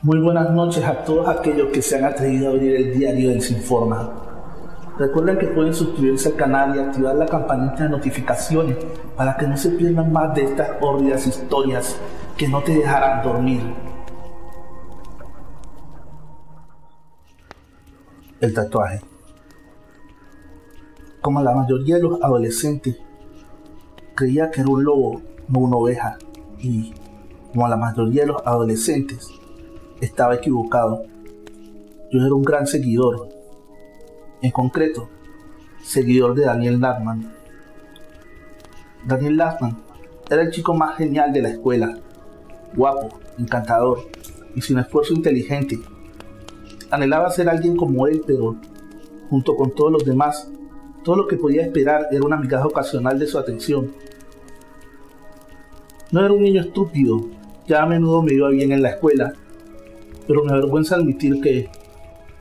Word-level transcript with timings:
Muy 0.00 0.20
buenas 0.20 0.48
noches 0.52 0.84
a 0.84 1.02
todos 1.02 1.28
aquellos 1.28 1.70
que 1.72 1.82
se 1.82 1.98
han 1.98 2.04
atrevido 2.04 2.46
a 2.46 2.50
abrir 2.52 2.76
el 2.76 2.96
diario 2.96 3.30
del 3.30 3.42
Sinforma. 3.42 4.12
Recuerden 4.96 5.38
que 5.38 5.48
pueden 5.48 5.74
suscribirse 5.74 6.28
al 6.28 6.36
canal 6.36 6.76
y 6.76 6.78
activar 6.78 7.16
la 7.16 7.26
campanita 7.26 7.82
de 7.82 7.88
notificaciones 7.88 8.76
para 9.16 9.36
que 9.36 9.48
no 9.48 9.56
se 9.56 9.70
pierdan 9.70 10.12
más 10.12 10.36
de 10.36 10.44
estas 10.44 10.70
horribles 10.80 11.26
historias 11.26 11.98
que 12.36 12.46
no 12.46 12.62
te 12.62 12.78
dejarán 12.78 13.24
dormir. 13.24 13.60
El 18.40 18.54
tatuaje. 18.54 19.00
Como 21.20 21.42
la 21.42 21.56
mayoría 21.56 21.96
de 21.96 22.02
los 22.02 22.22
adolescentes, 22.22 23.00
creía 24.14 24.52
que 24.52 24.60
era 24.60 24.70
un 24.70 24.84
lobo, 24.84 25.22
no 25.48 25.58
una 25.58 25.76
oveja, 25.76 26.18
y 26.60 26.94
como 27.52 27.66
la 27.66 27.76
mayoría 27.76 28.22
de 28.22 28.28
los 28.28 28.46
adolescentes, 28.46 29.28
estaba 30.00 30.36
equivocado. 30.36 31.04
Yo 32.10 32.24
era 32.24 32.34
un 32.34 32.42
gran 32.42 32.66
seguidor, 32.66 33.28
en 34.40 34.50
concreto, 34.50 35.08
seguidor 35.82 36.34
de 36.34 36.44
Daniel 36.44 36.80
Lackman. 36.80 37.32
Daniel 39.04 39.36
Lackman 39.36 39.76
era 40.30 40.42
el 40.42 40.50
chico 40.50 40.74
más 40.74 40.96
genial 40.96 41.32
de 41.32 41.42
la 41.42 41.50
escuela, 41.50 41.98
guapo, 42.74 43.18
encantador 43.38 44.08
y 44.54 44.60
sin 44.62 44.78
esfuerzo 44.78 45.14
inteligente. 45.14 45.78
Anhelaba 46.90 47.30
ser 47.30 47.48
alguien 47.48 47.76
como 47.76 48.06
él, 48.06 48.22
pero 48.26 48.56
junto 49.28 49.56
con 49.56 49.74
todos 49.74 49.92
los 49.92 50.04
demás, 50.04 50.50
todo 51.04 51.16
lo 51.16 51.26
que 51.26 51.36
podía 51.36 51.62
esperar 51.62 52.06
era 52.10 52.24
una 52.24 52.36
migaja 52.36 52.66
ocasional 52.66 53.18
de 53.18 53.26
su 53.26 53.38
atención. 53.38 53.92
No 56.10 56.24
era 56.24 56.32
un 56.32 56.42
niño 56.42 56.62
estúpido, 56.62 57.26
ya 57.66 57.82
a 57.82 57.86
menudo 57.86 58.22
me 58.22 58.32
iba 58.32 58.48
bien 58.48 58.72
en 58.72 58.82
la 58.82 58.90
escuela 58.90 59.34
pero 60.28 60.44
me 60.44 60.52
avergüenza 60.52 60.94
admitir 60.94 61.40
que, 61.40 61.70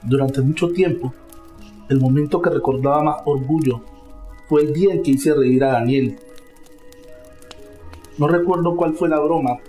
durante 0.04 0.42
mucho 0.42 0.68
tiempo, 0.74 1.14
el 1.90 2.02
momento 2.02 2.42
que 2.42 2.50
recordaba 2.50 3.02
más 3.02 3.22
orgullo 3.24 3.82
fue 4.50 4.64
el 4.64 4.74
día 4.74 4.94
en 4.94 5.02
que 5.02 5.12
hice 5.12 5.34
reír 5.34 5.64
a 5.64 5.72
Daniel. 5.72 6.20
No 8.18 8.28
recuerdo 8.28 8.76
cuál 8.76 8.94
fue 8.94 9.08
la 9.08 9.20
broma, 9.20 9.60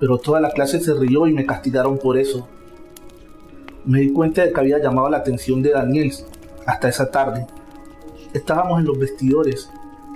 pero 0.00 0.18
toda 0.18 0.40
la 0.40 0.50
clase 0.50 0.80
se 0.80 0.94
rió 0.94 1.28
y 1.28 1.32
me 1.32 1.46
castigaron 1.46 1.96
por 1.96 2.18
eso. 2.18 2.48
Me 3.84 4.00
di 4.00 4.12
cuenta 4.12 4.44
de 4.44 4.52
que 4.52 4.60
había 4.60 4.82
llamado 4.82 5.08
la 5.08 5.18
atención 5.18 5.62
de 5.62 5.70
Daniel 5.70 6.12
hasta 6.66 6.88
esa 6.88 7.12
tarde. 7.12 7.46
Estábamos 8.34 8.80
en 8.80 8.86
los 8.86 8.98
vestidores, 8.98 9.70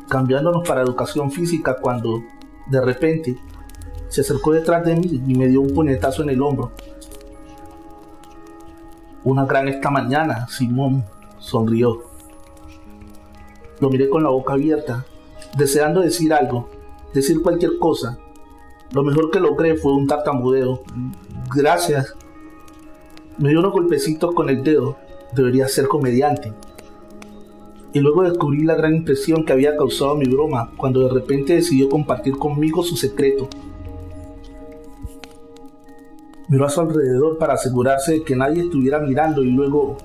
cambiándonos 0.09 0.67
para 0.67 0.83
educación 0.83 1.31
física 1.31 1.77
cuando, 1.81 2.21
de 2.69 2.81
repente, 2.81 3.37
se 4.11 4.21
acercó 4.21 4.53
detrás 4.53 4.85
de 4.85 4.97
mí 4.97 5.23
y 5.27 5.35
me 5.35 5.47
dio 5.47 5.61
un 5.61 5.73
puñetazo 5.73 6.23
en 6.23 6.31
el 6.31 6.43
hombro. 6.43 6.73
Una 9.23 9.45
gran 9.45 9.69
esta 9.69 9.91
mañana, 9.91 10.49
Simón 10.49 11.05
sonrió. 11.39 12.03
Lo 13.79 13.89
miré 13.89 14.09
con 14.09 14.23
la 14.23 14.31
boca 14.31 14.55
abierta, 14.55 15.07
deseando 15.57 16.01
decir 16.01 16.35
algo, 16.35 16.69
decir 17.15 17.41
cualquier 17.41 17.79
cosa. 17.79 18.19
Lo 18.93 19.05
mejor 19.05 19.31
que 19.31 19.39
logré 19.39 19.77
fue 19.77 19.95
un 19.95 20.09
tartamudeo. 20.09 20.83
Gracias. 21.55 22.15
Me 23.39 23.51
dio 23.51 23.61
unos 23.61 23.73
golpecitos 23.73 24.35
con 24.35 24.51
el 24.51 24.65
dedo. 24.65 24.97
Debería 25.35 25.69
ser 25.69 25.87
comediante. 25.87 26.53
Y 27.93 28.01
luego 28.01 28.23
descubrí 28.23 28.65
la 28.65 28.75
gran 28.75 28.97
impresión 28.97 29.45
que 29.45 29.53
había 29.53 29.77
causado 29.77 30.17
mi 30.17 30.29
broma 30.29 30.73
cuando 30.77 31.07
de 31.07 31.15
repente 31.15 31.55
decidió 31.55 31.89
compartir 31.89 32.37
conmigo 32.37 32.83
su 32.83 32.97
secreto. 32.97 33.49
Miró 36.51 36.67
a 36.67 36.69
su 36.69 36.81
alrededor 36.81 37.39
para 37.39 37.55
asegurarse 37.55 38.11
de 38.11 38.25
que 38.25 38.35
nadie 38.35 38.65
estuviera 38.65 38.99
mirando 38.99 39.45
y 39.45 39.53
luego, 39.53 39.97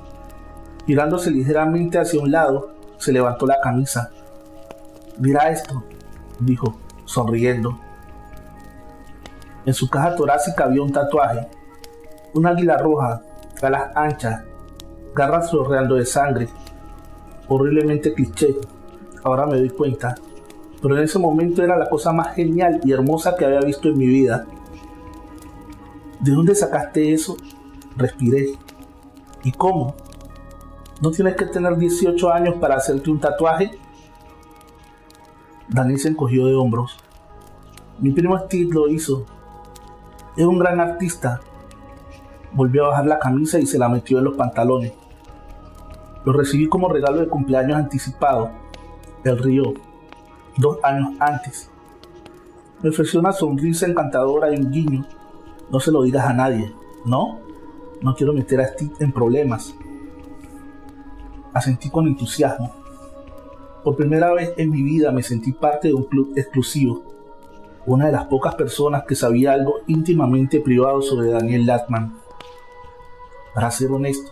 girándose 0.85 1.31
ligeramente 1.31 1.97
hacia 1.97 2.21
un 2.21 2.31
lado, 2.31 2.69
se 2.99 3.11
levantó 3.11 3.47
la 3.47 3.59
camisa. 3.59 4.11
Mira 5.17 5.49
esto, 5.49 5.83
dijo, 6.39 6.77
sonriendo. 7.03 7.79
En 9.65 9.73
su 9.73 9.89
caja 9.89 10.15
torácica 10.15 10.65
había 10.65 10.83
un 10.83 10.91
tatuaje, 10.91 11.47
un 12.35 12.45
águila 12.45 12.77
roja, 12.77 13.23
alas 13.63 13.89
anchas, 13.95 14.43
garras 15.15 15.49
chorreando 15.49 15.95
de 15.95 16.05
sangre. 16.05 16.47
Horriblemente 17.47 18.13
cliché, 18.13 18.53
ahora 19.23 19.47
me 19.47 19.57
doy 19.57 19.71
cuenta, 19.71 20.13
pero 20.79 20.95
en 20.95 21.05
ese 21.05 21.17
momento 21.17 21.63
era 21.63 21.75
la 21.75 21.89
cosa 21.89 22.13
más 22.13 22.35
genial 22.35 22.81
y 22.83 22.91
hermosa 22.91 23.35
que 23.35 23.45
había 23.45 23.61
visto 23.61 23.87
en 23.87 23.97
mi 23.97 24.05
vida. 24.05 24.45
¿De 26.25 26.31
dónde 26.31 26.55
sacaste 26.55 27.13
eso? 27.13 27.37
Respiré. 27.95 28.57
¿Y 29.43 29.51
cómo? 29.51 29.93
¿No 30.99 31.11
tienes 31.11 31.35
que 31.35 31.45
tener 31.45 31.77
18 31.77 32.33
años 32.33 32.55
para 32.55 32.77
hacerte 32.77 33.11
un 33.11 33.19
tatuaje? 33.19 33.77
Daniel 35.69 35.99
se 35.99 36.07
encogió 36.07 36.47
de 36.47 36.55
hombros. 36.55 36.97
Mi 37.99 38.09
primo 38.09 38.39
Steve 38.39 38.73
lo 38.73 38.87
hizo. 38.87 39.23
Es 40.35 40.43
un 40.47 40.57
gran 40.57 40.79
artista. 40.79 41.41
Volvió 42.53 42.85
a 42.85 42.89
bajar 42.89 43.05
la 43.05 43.19
camisa 43.19 43.59
y 43.59 43.67
se 43.67 43.77
la 43.77 43.87
metió 43.87 44.17
en 44.17 44.23
los 44.23 44.35
pantalones. 44.35 44.93
Lo 46.25 46.33
recibí 46.33 46.67
como 46.67 46.89
regalo 46.89 47.19
de 47.19 47.27
cumpleaños 47.27 47.77
anticipado. 47.77 48.49
El 49.23 49.37
río. 49.37 49.75
Dos 50.57 50.79
años 50.81 51.09
antes. 51.19 51.69
Me 52.81 52.89
ofreció 52.89 53.19
una 53.19 53.31
sonrisa 53.31 53.85
encantadora 53.85 54.51
y 54.51 54.57
un 54.57 54.71
guiño 54.71 55.05
no 55.69 55.79
se 55.79 55.91
lo 55.91 56.03
digas 56.03 56.25
a 56.25 56.33
nadie. 56.33 56.73
No, 57.05 57.39
no 58.01 58.15
quiero 58.15 58.33
meter 58.33 58.61
a 58.61 58.67
Steve 58.67 58.93
en 58.99 59.11
problemas. 59.11 59.75
Asentí 61.53 61.89
con 61.89 62.07
entusiasmo. 62.07 62.73
Por 63.83 63.95
primera 63.95 64.33
vez 64.33 64.53
en 64.57 64.71
mi 64.71 64.81
vida 64.81 65.11
me 65.11 65.23
sentí 65.23 65.51
parte 65.51 65.89
de 65.89 65.93
un 65.93 66.03
club 66.03 66.33
exclusivo. 66.35 67.03
Una 67.85 68.07
de 68.07 68.11
las 68.11 68.25
pocas 68.25 68.55
personas 68.55 69.03
que 69.07 69.15
sabía 69.15 69.53
algo 69.53 69.75
íntimamente 69.87 70.59
privado 70.59 71.01
sobre 71.01 71.29
Daniel 71.29 71.65
Latman. 71.65 72.17
Para 73.53 73.71
ser 73.71 73.91
honesto, 73.91 74.31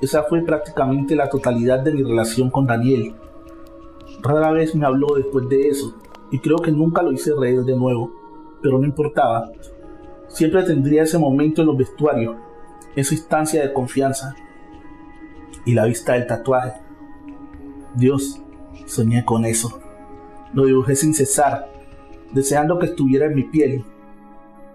esa 0.00 0.22
fue 0.22 0.42
prácticamente 0.42 1.16
la 1.16 1.28
totalidad 1.28 1.80
de 1.80 1.92
mi 1.92 2.04
relación 2.04 2.50
con 2.50 2.66
Daniel. 2.66 3.14
Rara 4.22 4.52
vez 4.52 4.74
me 4.74 4.86
habló 4.86 5.08
después 5.16 5.48
de 5.48 5.68
eso, 5.68 5.94
y 6.30 6.38
creo 6.38 6.58
que 6.58 6.70
nunca 6.70 7.02
lo 7.02 7.10
hice 7.12 7.32
reír 7.38 7.62
de 7.64 7.76
nuevo, 7.76 8.12
pero 8.62 8.78
no 8.78 8.84
importaba, 8.84 9.50
Siempre 10.28 10.62
tendría 10.62 11.02
ese 11.02 11.18
momento 11.18 11.62
en 11.62 11.68
los 11.68 11.76
vestuarios, 11.76 12.36
esa 12.94 13.14
instancia 13.14 13.62
de 13.62 13.72
confianza 13.72 14.36
y 15.64 15.72
la 15.72 15.86
vista 15.86 16.12
del 16.12 16.26
tatuaje. 16.26 16.80
Dios, 17.94 18.40
soñé 18.86 19.24
con 19.24 19.44
eso. 19.44 19.80
Lo 20.52 20.66
dibujé 20.66 20.96
sin 20.96 21.14
cesar, 21.14 21.70
deseando 22.32 22.78
que 22.78 22.86
estuviera 22.86 23.26
en 23.26 23.34
mi 23.34 23.44
piel. 23.44 23.84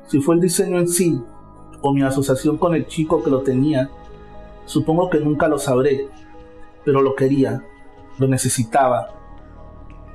Si 0.07 0.19
fue 0.19 0.35
el 0.35 0.41
diseño 0.41 0.79
en 0.79 0.87
sí 0.87 1.23
o 1.81 1.93
mi 1.93 2.01
asociación 2.01 2.57
con 2.57 2.73
el 2.73 2.87
chico 2.87 3.23
que 3.23 3.29
lo 3.29 3.41
tenía, 3.41 3.89
supongo 4.65 5.09
que 5.09 5.19
nunca 5.19 5.47
lo 5.47 5.59
sabré, 5.59 6.07
pero 6.83 7.01
lo 7.01 7.15
quería, 7.15 7.63
lo 8.17 8.27
necesitaba. 8.27 9.09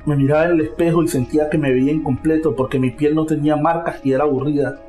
Me 0.05 0.17
miraba 0.17 0.47
en 0.47 0.53
el 0.53 0.61
espejo 0.63 1.03
y 1.03 1.09
sentía 1.09 1.49
que 1.49 1.59
me 1.59 1.73
veía 1.73 1.93
incompleto 1.93 2.57
porque 2.57 2.79
mi 2.79 2.91
piel 2.91 3.15
no 3.15 3.27
tenía 3.27 3.57
marcas 3.57 4.01
y 4.05 4.13
era 4.13 4.25
aburrida 4.25 4.81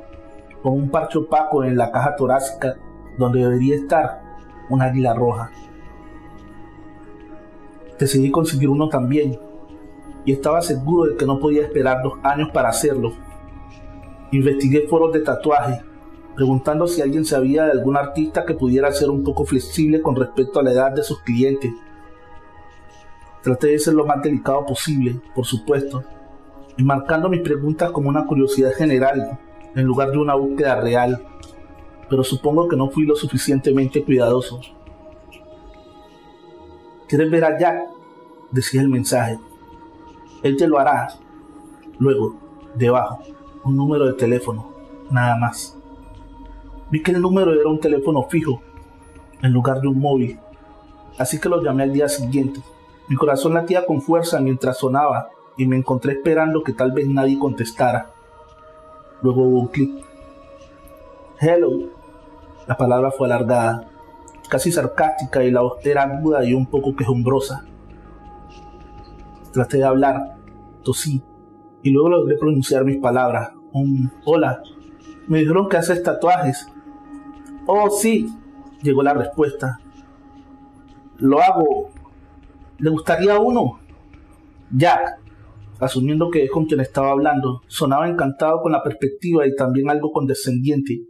con 0.62 0.74
un 0.74 0.90
parche 0.90 1.18
opaco 1.18 1.64
en 1.64 1.76
la 1.76 1.90
caja 1.90 2.16
torácica 2.16 2.76
donde 3.18 3.40
debería 3.40 3.76
estar 3.76 4.22
un 4.68 4.82
águila 4.82 5.14
roja. 5.14 5.50
Decidí 7.98 8.30
conseguir 8.30 8.68
uno 8.68 8.88
también 8.88 9.38
y 10.24 10.32
estaba 10.32 10.62
seguro 10.62 11.10
de 11.10 11.16
que 11.16 11.26
no 11.26 11.38
podía 11.38 11.62
esperar 11.62 12.02
dos 12.02 12.14
años 12.22 12.50
para 12.52 12.68
hacerlo. 12.68 13.12
Investigué 14.32 14.86
foros 14.86 15.12
de 15.12 15.20
tatuaje, 15.20 15.82
preguntando 16.34 16.86
si 16.86 17.02
alguien 17.02 17.24
sabía 17.24 17.64
de 17.64 17.72
algún 17.72 17.96
artista 17.96 18.44
que 18.46 18.54
pudiera 18.54 18.92
ser 18.92 19.10
un 19.10 19.24
poco 19.24 19.44
flexible 19.44 20.00
con 20.00 20.16
respecto 20.16 20.60
a 20.60 20.62
la 20.62 20.72
edad 20.72 20.92
de 20.92 21.02
sus 21.02 21.20
clientes. 21.22 21.72
Traté 23.42 23.68
de 23.68 23.78
ser 23.78 23.94
lo 23.94 24.06
más 24.06 24.22
delicado 24.22 24.64
posible, 24.66 25.20
por 25.34 25.46
supuesto, 25.46 26.04
y 26.76 26.82
marcando 26.84 27.28
mis 27.28 27.40
preguntas 27.40 27.90
como 27.90 28.08
una 28.08 28.26
curiosidad 28.26 28.72
general 28.72 29.38
en 29.74 29.84
lugar 29.84 30.10
de 30.10 30.18
una 30.18 30.34
búsqueda 30.34 30.80
real, 30.80 31.24
pero 32.08 32.24
supongo 32.24 32.68
que 32.68 32.76
no 32.76 32.90
fui 32.90 33.04
lo 33.04 33.14
suficientemente 33.14 34.04
cuidadoso. 34.04 34.60
¿Quieres 37.08 37.30
ver 37.30 37.44
a 37.44 37.58
Jack? 37.58 37.88
decía 38.50 38.80
el 38.80 38.88
mensaje. 38.88 39.38
Él 40.42 40.56
te 40.56 40.66
lo 40.66 40.78
hará. 40.78 41.08
Luego, 41.98 42.36
debajo, 42.74 43.20
un 43.64 43.76
número 43.76 44.06
de 44.06 44.14
teléfono, 44.14 44.72
nada 45.10 45.36
más. 45.36 45.76
Vi 46.90 47.02
que 47.02 47.12
el 47.12 47.20
número 47.20 47.52
era 47.52 47.68
un 47.68 47.78
teléfono 47.78 48.24
fijo, 48.24 48.60
en 49.42 49.52
lugar 49.52 49.80
de 49.80 49.88
un 49.88 50.00
móvil, 50.00 50.38
así 51.18 51.38
que 51.38 51.48
lo 51.48 51.62
llamé 51.62 51.84
al 51.84 51.92
día 51.92 52.08
siguiente. 52.08 52.60
Mi 53.08 53.16
corazón 53.16 53.54
latía 53.54 53.86
con 53.86 54.00
fuerza 54.02 54.40
mientras 54.40 54.78
sonaba 54.78 55.28
y 55.56 55.66
me 55.66 55.76
encontré 55.76 56.12
esperando 56.12 56.62
que 56.62 56.72
tal 56.72 56.92
vez 56.92 57.06
nadie 57.06 57.38
contestara. 57.38 58.12
Luego 59.22 59.42
hubo 59.42 59.60
un 59.60 59.68
clic. 59.68 60.04
Hello. 61.38 61.70
La 62.66 62.76
palabra 62.76 63.10
fue 63.10 63.26
alargada, 63.26 63.88
casi 64.48 64.70
sarcástica 64.70 65.42
y 65.42 65.50
la 65.50 65.62
voz 65.62 65.84
era 65.84 66.02
aguda 66.02 66.44
y 66.44 66.52
un 66.52 66.66
poco 66.66 66.94
quejumbrosa. 66.94 67.64
Traté 69.52 69.78
de 69.78 69.84
hablar, 69.84 70.36
tosí, 70.82 71.22
y 71.82 71.90
luego 71.90 72.10
logré 72.10 72.36
pronunciar 72.36 72.84
mis 72.84 72.98
palabras. 72.98 73.52
Un 73.72 74.12
hola. 74.24 74.62
Me 75.26 75.38
dijeron 75.38 75.68
que 75.68 75.76
haces 75.76 76.02
tatuajes. 76.02 76.68
Oh, 77.66 77.90
sí, 77.90 78.36
llegó 78.82 79.02
la 79.02 79.14
respuesta. 79.14 79.80
Lo 81.18 81.40
hago. 81.40 81.90
¿Le 82.78 82.90
gustaría 82.90 83.38
uno? 83.38 83.78
Jack, 84.70 85.19
asumiendo 85.80 86.30
que 86.30 86.44
es 86.44 86.50
con 86.50 86.66
quien 86.66 86.80
estaba 86.80 87.10
hablando, 87.10 87.62
sonaba 87.66 88.08
encantado 88.08 88.60
con 88.60 88.72
la 88.72 88.82
perspectiva 88.82 89.46
y 89.46 89.54
también 89.54 89.90
algo 89.90 90.12
condescendiente, 90.12 91.00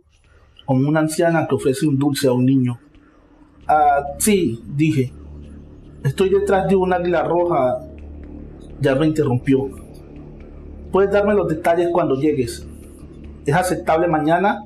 como 0.65 0.89
una 0.89 1.01
anciana 1.01 1.47
que 1.49 1.55
ofrece 1.55 1.87
un 1.87 1.99
dulce 1.99 2.29
a 2.29 2.33
un 2.33 2.47
niño. 2.47 2.79
Ah, 3.67 4.03
sí, 4.19 4.63
dije. 4.75 5.13
Estoy 6.05 6.31
detrás 6.31 6.69
de 6.69 6.77
un 6.77 6.93
águila 6.93 7.23
roja. 7.23 7.79
Ya 8.81 8.95
me 8.95 9.07
interrumpió. 9.07 9.69
Puedes 10.91 11.11
darme 11.11 11.35
los 11.35 11.49
detalles 11.49 11.89
cuando 11.93 12.15
llegues. 12.15 12.67
¿Es 13.45 13.55
aceptable 13.55 14.09
mañana? 14.09 14.65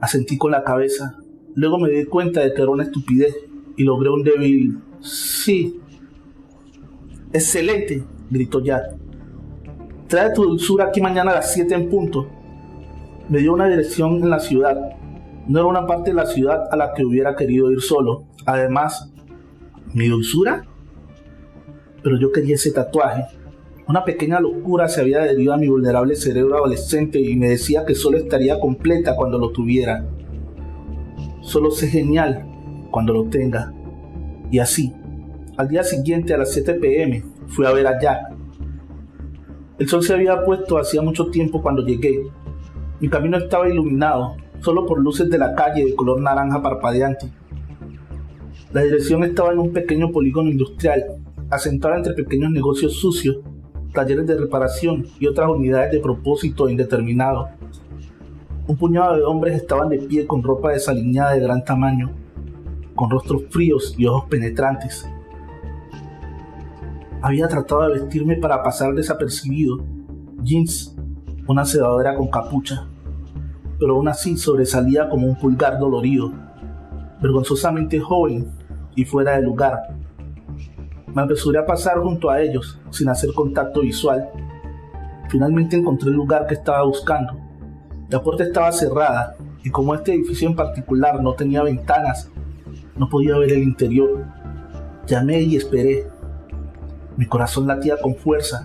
Asentí 0.00 0.38
con 0.38 0.52
la 0.52 0.62
cabeza. 0.62 1.16
Luego 1.54 1.78
me 1.78 1.90
di 1.90 2.04
cuenta 2.04 2.40
de 2.40 2.54
que 2.54 2.62
era 2.62 2.70
una 2.70 2.84
estupidez 2.84 3.34
y 3.76 3.82
logré 3.82 4.10
un 4.10 4.22
débil 4.22 4.78
sí. 5.00 5.80
Excelente, 7.32 8.04
gritó 8.30 8.62
Jack. 8.62 8.96
Trae 10.08 10.32
tu 10.32 10.44
dulzura 10.44 10.86
aquí 10.86 11.00
mañana 11.00 11.32
a 11.32 11.34
las 11.36 11.52
7 11.52 11.74
en 11.74 11.88
punto. 11.88 12.26
Me 13.28 13.38
dio 13.38 13.52
una 13.52 13.68
dirección 13.68 14.16
en 14.22 14.30
la 14.30 14.40
ciudad. 14.40 14.76
No 15.46 15.60
era 15.60 15.68
una 15.68 15.86
parte 15.86 16.10
de 16.10 16.16
la 16.16 16.26
ciudad 16.26 16.64
a 16.70 16.76
la 16.76 16.92
que 16.94 17.04
hubiera 17.04 17.36
querido 17.36 17.70
ir 17.70 17.80
solo. 17.80 18.24
Además, 18.46 19.12
¿mi 19.94 20.08
dulzura? 20.08 20.64
Pero 22.02 22.18
yo 22.18 22.32
quería 22.32 22.54
ese 22.54 22.72
tatuaje. 22.72 23.24
Una 23.86 24.04
pequeña 24.04 24.40
locura 24.40 24.88
se 24.88 25.00
había 25.00 25.18
adherido 25.22 25.52
a 25.52 25.56
mi 25.56 25.68
vulnerable 25.68 26.14
cerebro 26.14 26.56
adolescente 26.56 27.20
y 27.20 27.36
me 27.36 27.50
decía 27.50 27.84
que 27.84 27.94
solo 27.94 28.18
estaría 28.18 28.58
completa 28.60 29.16
cuando 29.16 29.38
lo 29.38 29.50
tuviera. 29.50 30.06
Solo 31.40 31.70
sé 31.70 31.88
genial 31.88 32.46
cuando 32.90 33.12
lo 33.12 33.24
tenga. 33.24 33.72
Y 34.50 34.58
así, 34.58 34.92
al 35.60 35.68
día 35.68 35.84
siguiente 35.84 36.32
a 36.32 36.38
las 36.38 36.52
7 36.54 36.72
pm, 36.76 37.22
fui 37.48 37.66
a 37.66 37.72
ver 37.72 37.86
a 37.86 38.00
Jack. 38.00 38.32
El 39.78 39.86
sol 39.86 40.02
se 40.02 40.14
había 40.14 40.42
puesto 40.42 40.78
hacía 40.78 41.02
mucho 41.02 41.26
tiempo 41.26 41.60
cuando 41.60 41.84
llegué. 41.84 42.30
Mi 42.98 43.10
camino 43.10 43.36
estaba 43.36 43.68
iluminado, 43.68 44.36
solo 44.60 44.86
por 44.86 44.98
luces 44.98 45.28
de 45.28 45.36
la 45.36 45.54
calle 45.54 45.84
de 45.84 45.94
color 45.94 46.18
naranja 46.18 46.62
parpadeante. 46.62 47.30
La 48.72 48.80
dirección 48.80 49.22
estaba 49.22 49.52
en 49.52 49.58
un 49.58 49.70
pequeño 49.70 50.10
polígono 50.10 50.48
industrial, 50.48 51.18
asentado 51.50 51.94
entre 51.94 52.14
pequeños 52.14 52.50
negocios 52.52 52.94
sucios, 52.94 53.40
talleres 53.92 54.26
de 54.26 54.38
reparación 54.38 55.08
y 55.18 55.26
otras 55.26 55.50
unidades 55.50 55.92
de 55.92 56.00
propósito 56.00 56.70
indeterminado. 56.70 57.50
Un 58.66 58.78
puñado 58.78 59.14
de 59.14 59.24
hombres 59.24 59.56
estaban 59.56 59.90
de 59.90 59.98
pie 59.98 60.26
con 60.26 60.42
ropa 60.42 60.72
desaliñada 60.72 61.34
de 61.34 61.40
gran 61.40 61.62
tamaño, 61.62 62.12
con 62.94 63.10
rostros 63.10 63.42
fríos 63.50 63.94
y 63.98 64.06
ojos 64.06 64.24
penetrantes. 64.30 65.06
Había 67.22 67.48
tratado 67.48 67.82
de 67.82 68.00
vestirme 68.00 68.36
para 68.36 68.62
pasar 68.62 68.94
desapercibido, 68.94 69.78
jeans, 70.42 70.96
una 71.46 71.64
cebadera 71.64 72.16
con 72.16 72.28
capucha, 72.28 72.86
pero 73.78 73.96
aún 73.96 74.08
así 74.08 74.36
sobresalía 74.36 75.08
como 75.08 75.26
un 75.26 75.36
pulgar 75.36 75.78
dolorido, 75.78 76.32
vergonzosamente 77.20 78.00
joven 78.00 78.50
y 78.94 79.04
fuera 79.04 79.36
de 79.36 79.42
lugar. 79.42 79.96
Me 81.14 81.22
apresuré 81.22 81.58
a 81.58 81.66
pasar 81.66 81.98
junto 81.98 82.30
a 82.30 82.40
ellos 82.40 82.80
sin 82.90 83.08
hacer 83.08 83.32
contacto 83.34 83.80
visual. 83.80 84.28
Finalmente 85.28 85.76
encontré 85.76 86.08
el 86.08 86.16
lugar 86.16 86.46
que 86.46 86.54
estaba 86.54 86.84
buscando. 86.84 87.36
La 88.08 88.22
puerta 88.22 88.44
estaba 88.44 88.72
cerrada 88.72 89.36
y 89.62 89.70
como 89.70 89.94
este 89.94 90.14
edificio 90.14 90.48
en 90.48 90.56
particular 90.56 91.22
no 91.22 91.34
tenía 91.34 91.62
ventanas 91.62 92.30
no 93.00 93.08
podía 93.08 93.38
ver 93.38 93.52
el 93.52 93.62
interior. 93.62 94.26
Llamé 95.06 95.40
y 95.40 95.56
esperé. 95.56 96.06
Mi 97.20 97.26
corazón 97.26 97.66
latía 97.66 97.98
con 98.00 98.14
fuerza 98.14 98.64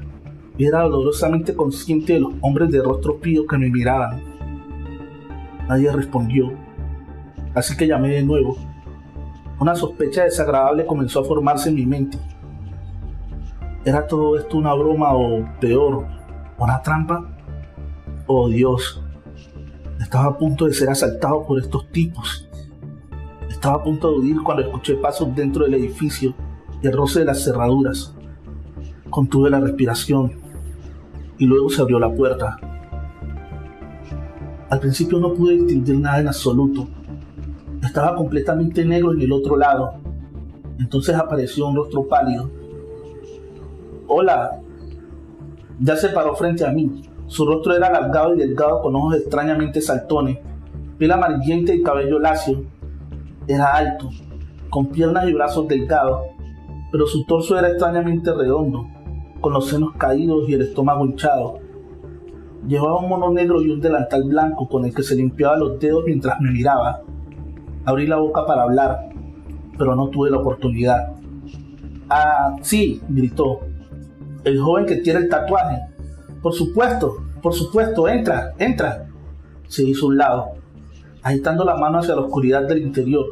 era 0.58 0.84
dolorosamente 0.84 1.54
consciente 1.54 2.14
de 2.14 2.22
los 2.22 2.36
hombres 2.40 2.72
de 2.72 2.82
rostro 2.82 3.20
pío 3.20 3.46
que 3.46 3.58
me 3.58 3.70
miraban. 3.70 4.24
Nadie 5.68 5.92
respondió, 5.92 6.54
así 7.54 7.76
que 7.76 7.86
llamé 7.86 8.12
de 8.12 8.24
nuevo. 8.24 8.56
Una 9.60 9.76
sospecha 9.76 10.24
desagradable 10.24 10.86
comenzó 10.86 11.20
a 11.20 11.26
formarse 11.26 11.68
en 11.68 11.76
mi 11.76 11.86
mente. 11.86 12.18
¿Era 13.84 14.08
todo 14.08 14.38
esto 14.38 14.58
una 14.58 14.74
broma 14.74 15.14
o 15.14 15.46
peor, 15.60 16.06
una 16.58 16.82
trampa? 16.82 17.38
Oh 18.26 18.48
Dios, 18.48 19.04
estaba 20.00 20.28
a 20.28 20.38
punto 20.38 20.66
de 20.66 20.74
ser 20.74 20.90
asaltado 20.90 21.46
por 21.46 21.60
estos 21.60 21.92
tipos. 21.92 22.48
Estaba 23.50 23.76
a 23.76 23.84
punto 23.84 24.14
de 24.14 24.20
huir 24.20 24.38
cuando 24.42 24.64
escuché 24.64 24.96
pasos 24.96 25.36
dentro 25.36 25.66
del 25.66 25.74
edificio 25.74 26.34
y 26.82 26.88
el 26.88 26.94
roce 26.94 27.20
de 27.20 27.26
las 27.26 27.44
cerraduras. 27.44 28.15
Contuve 29.10 29.50
la 29.50 29.60
respiración 29.60 30.34
y 31.38 31.46
luego 31.46 31.70
se 31.70 31.82
abrió 31.82 32.00
la 32.00 32.12
puerta. 32.12 32.58
Al 34.70 34.80
principio 34.80 35.20
no 35.20 35.34
pude 35.34 35.56
distinguir 35.56 36.00
nada 36.00 36.20
en 36.20 36.28
absoluto. 36.28 36.88
Estaba 37.84 38.16
completamente 38.16 38.84
negro 38.84 39.14
en 39.14 39.22
el 39.22 39.32
otro 39.32 39.58
lado. 39.58 39.96
Entonces 40.80 41.16
apareció 41.16 41.68
un 41.68 41.76
rostro 41.76 42.08
pálido. 42.08 42.50
Hola. 44.08 44.60
Ya 45.80 45.96
se 45.96 46.10
paró 46.10 46.36
frente 46.36 46.66
a 46.66 46.72
mí. 46.72 47.04
Su 47.28 47.46
rostro 47.46 47.76
era 47.76 47.88
alargado 47.88 48.36
y 48.36 48.38
delgado 48.38 48.82
con 48.82 48.96
ojos 48.96 49.16
extrañamente 49.16 49.82
saltones, 49.82 50.38
piel 50.98 51.12
amarillenta 51.12 51.74
y 51.74 51.82
cabello 51.82 52.20
lacio 52.20 52.64
era 53.48 53.74
alto, 53.76 54.10
con 54.70 54.88
piernas 54.88 55.28
y 55.28 55.34
brazos 55.34 55.68
delgados, 55.68 56.22
pero 56.92 57.08
su 57.08 57.26
torso 57.26 57.58
era 57.58 57.70
extrañamente 57.70 58.32
redondo, 58.34 58.88
con 59.42 59.54
los 59.54 59.70
senos 59.70 59.94
caídos 59.98 60.48
y 60.50 60.54
el 60.54 60.62
estómago 60.62 61.06
hinchado. 61.06 61.60
Llevaba 62.68 63.00
un 63.00 63.10
mono 63.10 63.32
negro 63.32 63.62
y 63.62 63.70
un 63.70 63.80
delantal 63.80 64.24
blanco 64.24 64.68
con 64.68 64.86
el 64.86 64.94
que 64.94 65.04
se 65.04 65.16
limpiaba 65.16 65.58
los 65.58 65.80
dedos 65.80 66.04
mientras 66.06 66.40
me 66.42 66.52
miraba. 66.52 67.02
Abrí 67.86 68.08
la 68.08 68.18
boca 68.18 68.46
para 68.46 68.64
hablar, 68.64 69.10
pero 69.78 69.96
no 69.96 70.10
tuve 70.10 70.32
la 70.32 70.38
oportunidad. 70.38 71.14
Ah, 72.10 72.56
sí, 72.62 73.02
gritó. 73.10 73.60
El 74.44 74.60
joven 74.60 74.86
que 74.86 74.98
tiene 74.98 75.20
el 75.20 75.30
tatuaje. 75.30 75.80
Por 76.42 76.54
supuesto, 76.54 77.18
por 77.42 77.54
supuesto, 77.54 78.08
entra, 78.08 78.54
entra. 78.58 79.08
Se 79.68 79.84
hizo 79.84 80.08
un 80.08 80.18
lado 80.18 80.54
agitando 81.26 81.66
la 81.66 81.76
mano 81.76 81.98
hacia 81.98 82.14
la 82.14 82.22
oscuridad 82.22 82.68
del 82.68 82.84
interior. 82.84 83.26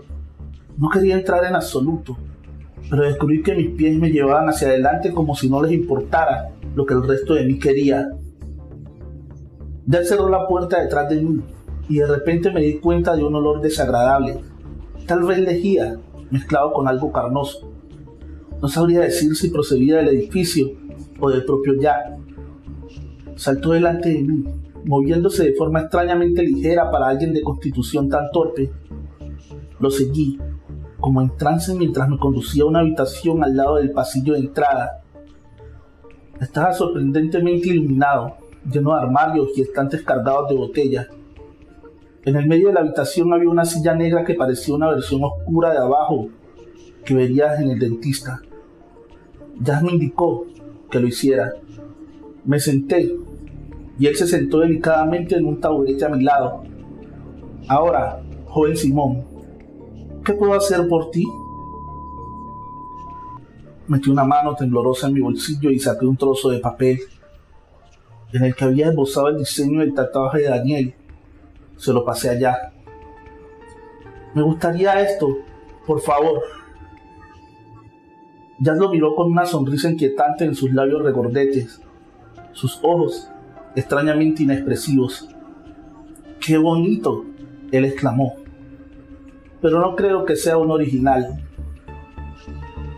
No 0.78 0.90
quería 0.90 1.16
entrar 1.16 1.46
en 1.46 1.56
absoluto, 1.56 2.18
pero 2.90 3.04
descubrí 3.04 3.42
que 3.42 3.56
mis 3.56 3.72
pies 3.72 3.98
me 3.98 4.12
llevaban 4.12 4.50
hacia 4.50 4.68
adelante 4.68 5.12
como 5.12 5.36
si 5.36 5.50
no 5.50 5.62
les 5.62 5.72
importara 5.72 6.50
lo 6.76 6.86
que 6.86 6.94
el 6.94 7.04
resto 7.04 7.34
de 7.34 7.46
mí 7.46 7.60
quería. 7.60 8.10
Ya 9.86 10.04
cerró 10.04 10.30
la 10.30 10.48
puerta 10.48 10.82
detrás 10.82 11.10
de 11.10 11.22
mí 11.22 11.42
y 11.90 11.98
de 11.98 12.08
repente 12.08 12.52
me 12.52 12.62
di 12.62 12.80
cuenta 12.80 13.16
de 13.16 13.24
un 13.24 13.36
olor 13.36 13.62
desagradable, 13.62 14.40
tal 15.06 15.24
vez 15.24 15.40
lejía, 15.40 15.98
mezclado 16.32 16.72
con 16.72 16.88
algo 16.88 17.12
carnoso. 17.12 17.72
No 18.62 18.68
sabría 18.68 19.02
decir 19.02 19.36
si 19.36 19.50
procedía 19.50 19.98
del 19.98 20.10
edificio 20.10 20.72
o 21.20 21.30
del 21.30 21.44
propio 21.44 21.74
Jack. 21.80 22.18
Saltó 23.36 23.72
delante 23.72 24.10
de 24.10 24.22
mí 24.22 24.46
moviéndose 24.86 25.44
de 25.44 25.54
forma 25.54 25.82
extrañamente 25.82 26.44
ligera 26.44 26.92
para 26.92 27.08
alguien 27.08 27.34
de 27.34 27.42
constitución 27.42 28.10
tan 28.10 28.30
torpe. 28.32 28.72
Lo 29.80 29.90
seguí, 29.90 30.40
como 31.04 31.22
en 31.22 31.36
trance 31.36 31.76
mientras 31.76 32.08
me 32.08 32.18
conducía 32.18 32.64
a 32.64 32.68
una 32.68 32.80
habitación 32.80 33.44
al 33.44 33.58
lado 33.58 33.76
del 33.76 33.92
pasillo 33.92 34.36
de 34.36 34.40
entrada. 34.40 35.02
Estaba 36.40 36.72
sorprendentemente 36.72 37.68
iluminado, 37.68 38.38
lleno 38.72 38.94
de 38.94 39.02
armarios 39.02 39.50
y 39.54 39.64
estantes 39.64 40.02
cargados 40.02 40.48
de 40.48 40.56
botellas. 40.56 41.08
En 42.24 42.38
el 42.38 42.48
medio 42.48 42.70
de 42.70 42.76
la 42.76 42.80
habitación 42.80 43.34
había 43.34 43.50
una 43.50 43.66
silla 43.66 43.94
negra 43.94 44.24
que 44.24 44.36
parecía 44.36 44.76
una 44.76 44.92
versión 44.92 45.22
oscura 45.26 45.72
de 45.72 45.80
abajo 45.80 46.30
que 47.04 47.14
verías 47.14 47.60
en 47.60 47.72
el 47.72 47.80
dentista. 47.80 48.42
Ya 49.60 49.82
me 49.82 49.92
indicó 49.92 50.46
que 50.90 51.02
lo 51.02 51.08
hiciera. 51.08 51.52
Me 52.46 52.62
senté 52.62 53.14
y 54.00 54.08
él 54.08 54.16
se 54.16 54.26
sentó 54.26 54.60
delicadamente 54.60 55.36
en 55.36 55.48
un 55.48 55.60
taburete 55.60 56.06
a 56.06 56.10
mi 56.10 56.24
lado. 56.24 56.64
Ahora, 57.68 58.22
joven 58.46 58.78
Simón, 58.78 59.33
¿qué 60.24 60.34
puedo 60.34 60.54
hacer 60.54 60.88
por 60.88 61.12
ti? 61.12 61.26
Metí 63.88 64.10
una 64.10 64.24
mano 64.24 64.56
temblorosa 64.56 65.08
en 65.08 65.14
mi 65.14 65.20
bolsillo 65.20 65.70
y 65.70 65.80
saqué 65.80 66.06
un 66.06 66.18
trozo 66.18 66.50
de 66.50 66.60
papel 66.60 67.00
en 68.32 68.44
el 68.44 68.56
que 68.56 68.64
había 68.64 68.90
esbozado 68.90 69.30
el 69.30 69.38
diseño 69.38 69.82
del 69.82 69.94
tatuaje 69.94 70.40
de 70.40 70.50
Daniel. 70.50 70.94
Se 71.78 71.94
lo 71.94 72.04
pasé 72.04 72.30
allá. 72.30 72.74
Me 74.34 74.42
gustaría 74.42 75.00
esto, 75.02 75.28
por 75.86 76.02
favor. 76.02 76.42
Jazz 78.60 78.78
lo 78.78 78.90
miró 78.90 79.16
con 79.16 79.32
una 79.32 79.46
sonrisa 79.46 79.92
inquietante 79.92 80.46
en 80.46 80.56
sus 80.56 80.72
labios 80.72 81.04
regordetes, 81.04 81.82
sus 82.54 82.80
ojos 82.82 83.30
extrañamente 83.76 84.44
inexpresivos. 84.44 85.30
¡Qué 86.40 86.58
bonito! 86.58 87.26
él 87.72 87.86
exclamó. 87.86 88.43
Pero 89.64 89.80
no 89.80 89.96
creo 89.96 90.26
que 90.26 90.36
sea 90.36 90.58
un 90.58 90.70
original. 90.72 91.42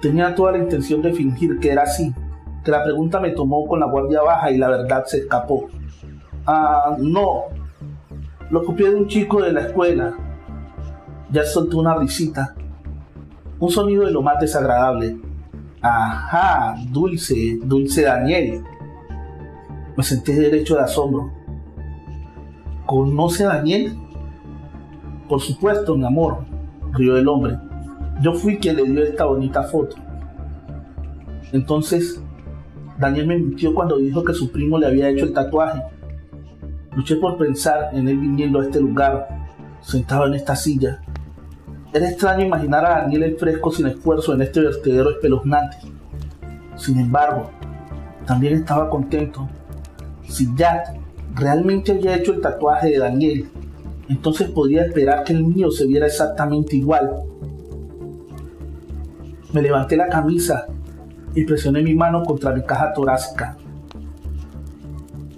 Tenía 0.02 0.34
toda 0.34 0.54
la 0.54 0.58
intención 0.58 1.00
de 1.04 1.14
fingir 1.14 1.60
que 1.60 1.72
era 1.72 1.84
así, 1.84 2.12
que 2.64 2.72
la 2.72 2.84
pregunta 2.84 3.20
me 3.20 3.30
tomó 3.30 3.68
con 3.68 3.80
la 3.80 3.86
guardia 3.86 4.24
baja 4.24 4.50
y 4.50 4.58
la 4.58 4.70
verdad 4.70 5.06
se 5.06 5.20
escapó. 5.20 5.68
Ah, 6.44 6.98
no. 6.98 7.44
Lo 8.50 8.64
copié 8.64 8.90
de 8.90 8.96
un 8.96 9.08
chico 9.08 9.44
de 9.44 9.54
la 9.54 9.62
escuela. 9.62 10.16
Ya 11.32 11.44
soltó 11.44 11.78
una 11.78 11.96
risita. 11.96 12.56
Un 13.60 13.70
sonido 13.70 14.04
de 14.06 14.12
lo 14.12 14.24
más 14.24 14.40
desagradable. 14.40 15.18
Ajá, 15.84 16.78
dulce, 16.90 17.60
dulce 17.64 18.02
Daniel. 18.02 18.64
Me 19.96 20.04
senté 20.04 20.34
derecho 20.34 20.78
de 20.78 20.82
asombro. 20.82 21.32
¿Conoce 22.88 23.44
a 23.44 23.50
Daniel? 23.50 23.96
Por 25.30 25.42
supuesto, 25.42 25.96
mi 25.96 26.06
amor, 26.06 26.55
rió 26.96 27.18
el 27.18 27.28
hombre. 27.28 27.58
Yo 28.22 28.34
fui 28.34 28.58
quien 28.58 28.78
le 28.78 28.84
dio 28.84 29.04
esta 29.04 29.26
bonita 29.26 29.64
foto. 29.64 29.96
Entonces, 31.52 32.22
Daniel 32.98 33.28
me 33.28 33.38
mintió 33.38 33.74
cuando 33.74 33.98
dijo 33.98 34.24
que 34.24 34.34
su 34.34 34.52
primo 34.52 34.80
le 34.80 34.88
había 34.88 35.10
hecho 35.10 35.26
el 35.26 35.34
tatuaje. 35.34 35.82
Luché 36.96 37.18
por 37.18 37.38
pensar 37.38 37.90
en 37.94 38.08
él 38.08 38.18
viniendo 38.18 38.60
a 38.60 38.64
este 38.64 38.80
lugar, 38.80 39.28
sentado 39.82 40.28
en 40.28 40.36
esta 40.36 40.56
silla. 40.56 41.02
Era 41.94 42.10
extraño 42.10 42.46
imaginar 42.46 42.86
a 42.86 43.02
Daniel 43.02 43.24
el 43.24 43.38
fresco 43.38 43.72
sin 43.72 43.88
esfuerzo 43.88 44.34
en 44.34 44.42
este 44.42 44.62
vertedero 44.62 45.12
espeluznante. 45.12 45.78
Sin 46.76 47.00
embargo, 47.00 47.52
también 48.26 48.54
estaba 48.54 48.90
contento. 48.90 49.48
Si 50.24 50.54
Jack 50.56 50.94
realmente 51.34 51.92
había 51.92 52.16
hecho 52.16 52.34
el 52.34 52.42
tatuaje 52.42 52.92
de 52.92 52.98
Daniel, 52.98 53.50
entonces 54.08 54.50
podría 54.50 54.86
esperar 54.86 55.24
que 55.24 55.34
el 55.34 55.44
mío 55.44 55.72
se 55.72 55.86
viera 55.86 56.06
exactamente 56.06 56.76
igual. 56.76 57.24
Me 59.54 59.62
levanté 59.62 59.96
la 59.98 60.08
camisa 60.10 60.68
y 61.34 61.44
presioné 61.46 61.82
mi 61.82 61.96
mano 61.96 62.24
contra 62.24 62.54
mi 62.54 62.64
caja 62.64 62.94
torácica. 62.94 63.58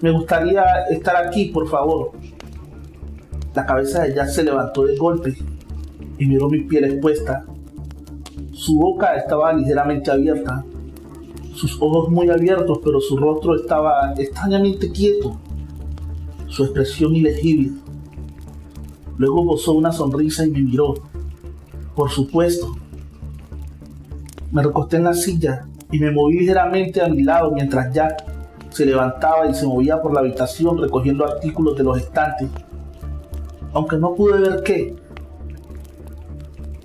Me 0.01 0.11
gustaría 0.11 0.63
estar 0.89 1.15
aquí, 1.15 1.45
por 1.45 1.67
favor. 1.67 2.11
La 3.55 3.65
cabeza 3.65 4.03
de 4.03 4.13
Jack 4.13 4.27
se 4.29 4.43
levantó 4.43 4.85
de 4.85 4.95
golpe 4.95 5.35
y 6.19 6.25
miró 6.25 6.49
mi 6.49 6.61
piel 6.61 6.85
expuesta. 6.85 7.45
Su 8.51 8.77
boca 8.77 9.15
estaba 9.15 9.53
ligeramente 9.53 10.11
abierta, 10.11 10.63
sus 11.55 11.75
ojos 11.81 12.09
muy 12.09 12.29
abiertos, 12.29 12.79
pero 12.83 13.01
su 13.01 13.17
rostro 13.17 13.55
estaba 13.55 14.13
extrañamente 14.17 14.91
quieto, 14.91 15.39
su 16.47 16.65
expresión 16.65 17.15
ilegible. 17.15 17.71
Luego 19.17 19.43
gozó 19.43 19.73
una 19.73 19.91
sonrisa 19.91 20.45
y 20.45 20.51
me 20.51 20.61
miró. 20.61 20.95
Por 21.95 22.09
supuesto. 22.09 22.75
Me 24.51 24.63
recosté 24.63 24.97
en 24.97 25.03
la 25.03 25.13
silla 25.13 25.65
y 25.91 25.99
me 25.99 26.11
moví 26.11 26.39
ligeramente 26.39 27.01
a 27.01 27.07
mi 27.07 27.23
lado 27.23 27.51
mientras 27.51 27.93
Jack 27.93 28.23
se 28.69 28.85
levantaba 28.85 29.47
y 29.47 29.53
se 29.53 29.65
movía 29.65 30.01
por 30.01 30.13
la 30.13 30.19
habitación 30.19 30.77
recogiendo 30.77 31.25
artículos 31.25 31.75
de 31.77 31.83
los 31.83 31.97
estantes. 31.97 32.47
Aunque 33.73 33.97
no 33.97 34.13
pude 34.13 34.39
ver 34.39 34.61
qué, 34.63 34.95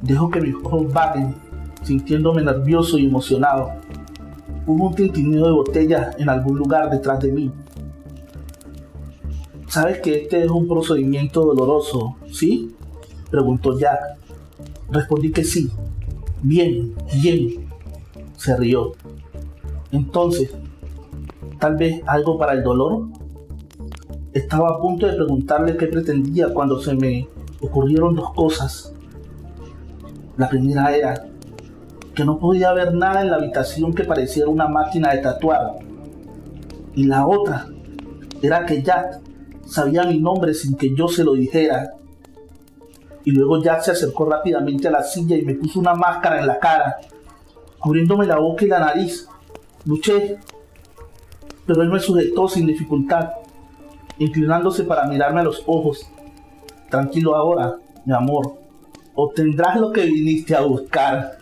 dejo 0.00 0.30
que 0.30 0.40
mis 0.40 0.54
ojos 0.54 0.92
vaguen, 0.92 1.34
sintiéndome 1.82 2.42
nervioso 2.42 2.98
y 2.98 3.06
emocionado. 3.06 3.72
Hubo 4.66 4.88
un 4.88 4.94
tintineo 4.94 5.46
de 5.46 5.52
botellas 5.52 6.16
en 6.18 6.28
algún 6.28 6.56
lugar 6.58 6.90
detrás 6.90 7.20
de 7.20 7.32
mí. 7.32 7.50
¿Sabes 9.72 10.02
que 10.02 10.24
este 10.24 10.44
es 10.44 10.50
un 10.50 10.68
procedimiento 10.68 11.46
doloroso, 11.46 12.16
sí? 12.30 12.76
Preguntó 13.30 13.78
Jack. 13.78 14.18
Respondí 14.90 15.32
que 15.32 15.44
sí. 15.44 15.70
Bien, 16.42 16.94
bien. 17.22 17.68
Se 18.36 18.54
rió. 18.54 18.92
Entonces, 19.90 20.54
tal 21.58 21.76
vez 21.76 22.02
algo 22.06 22.36
para 22.36 22.52
el 22.52 22.62
dolor. 22.62 23.06
Estaba 24.34 24.72
a 24.72 24.78
punto 24.78 25.06
de 25.06 25.14
preguntarle 25.14 25.78
qué 25.78 25.86
pretendía 25.86 26.52
cuando 26.52 26.78
se 26.78 26.94
me 26.94 27.26
ocurrieron 27.62 28.14
dos 28.14 28.30
cosas. 28.34 28.92
La 30.36 30.50
primera 30.50 30.94
era 30.94 31.28
que 32.14 32.26
no 32.26 32.38
podía 32.38 32.74
ver 32.74 32.92
nada 32.92 33.22
en 33.22 33.30
la 33.30 33.36
habitación 33.36 33.94
que 33.94 34.04
pareciera 34.04 34.50
una 34.50 34.68
máquina 34.68 35.14
de 35.14 35.22
tatuar. 35.22 35.78
Y 36.94 37.04
la 37.04 37.26
otra 37.26 37.68
era 38.42 38.66
que 38.66 38.82
Jack 38.82 39.21
sabía 39.72 40.04
mi 40.04 40.18
nombre 40.18 40.54
sin 40.54 40.76
que 40.76 40.94
yo 40.94 41.08
se 41.08 41.24
lo 41.24 41.34
dijera. 41.34 41.92
Y 43.24 43.30
luego 43.30 43.62
Jack 43.62 43.82
se 43.82 43.90
acercó 43.92 44.26
rápidamente 44.26 44.88
a 44.88 44.90
la 44.90 45.02
silla 45.02 45.36
y 45.36 45.42
me 45.42 45.54
puso 45.54 45.80
una 45.80 45.94
máscara 45.94 46.40
en 46.40 46.46
la 46.46 46.58
cara, 46.58 46.98
cubriéndome 47.78 48.26
la 48.26 48.38
boca 48.38 48.64
y 48.64 48.68
la 48.68 48.80
nariz. 48.80 49.28
Luché, 49.84 50.38
pero 51.66 51.82
él 51.82 51.88
me 51.88 52.00
sujetó 52.00 52.48
sin 52.48 52.66
dificultad, 52.66 53.30
inclinándose 54.18 54.84
para 54.84 55.06
mirarme 55.06 55.40
a 55.40 55.44
los 55.44 55.62
ojos. 55.66 56.06
Tranquilo 56.90 57.34
ahora, 57.34 57.76
mi 58.04 58.12
amor, 58.12 58.54
obtendrás 59.14 59.80
lo 59.80 59.92
que 59.92 60.04
viniste 60.04 60.54
a 60.54 60.62
buscar. 60.62 61.38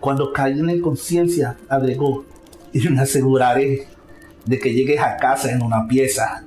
Cuando 0.00 0.32
caí 0.32 0.58
en 0.58 0.66
la 0.66 0.74
inconsciencia, 0.74 1.56
agregó, 1.68 2.24
y 2.72 2.88
me 2.88 3.00
aseguraré 3.00 3.86
de 4.44 4.58
que 4.58 4.74
llegues 4.74 5.00
a 5.00 5.16
casa 5.16 5.50
en 5.50 5.62
una 5.62 5.86
pieza. 5.86 6.44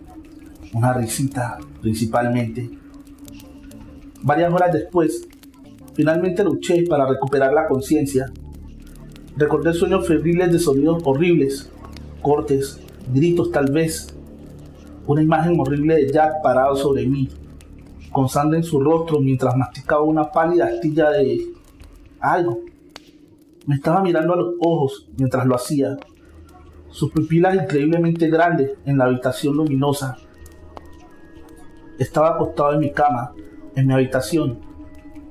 Una 0.73 0.93
risita, 0.93 1.57
principalmente. 1.81 2.69
Varias 4.21 4.53
horas 4.53 4.73
después, 4.73 5.27
finalmente 5.93 6.43
luché 6.43 6.83
para 6.83 7.07
recuperar 7.07 7.53
la 7.53 7.67
conciencia. 7.67 8.31
Recordé 9.37 9.73
sueños 9.73 10.07
febriles 10.07 10.51
de 10.51 10.59
sonidos 10.59 11.01
horribles, 11.05 11.71
cortes, 12.21 12.79
gritos 13.13 13.51
tal 13.51 13.71
vez. 13.71 14.13
Una 15.05 15.21
imagen 15.21 15.59
horrible 15.59 15.95
de 15.95 16.11
Jack 16.11 16.41
parado 16.43 16.75
sobre 16.75 17.07
mí, 17.07 17.29
con 18.11 18.27
sangre 18.27 18.57
en 18.57 18.63
su 18.63 18.79
rostro 18.79 19.19
mientras 19.19 19.55
masticaba 19.55 20.01
una 20.01 20.31
pálida 20.31 20.65
astilla 20.65 21.11
de 21.11 21.53
algo. 22.19 22.59
Me 23.65 23.75
estaba 23.75 24.01
mirando 24.01 24.33
a 24.33 24.37
los 24.37 24.55
ojos 24.59 25.07
mientras 25.17 25.45
lo 25.45 25.55
hacía, 25.55 25.97
sus 26.89 27.11
pupilas 27.11 27.55
increíblemente 27.55 28.27
grandes 28.27 28.71
en 28.85 28.97
la 28.97 29.05
habitación 29.05 29.55
luminosa. 29.55 30.17
Estaba 31.99 32.29
acostado 32.29 32.73
en 32.73 32.79
mi 32.79 32.91
cama, 32.91 33.33
en 33.75 33.87
mi 33.87 33.93
habitación. 33.93 34.59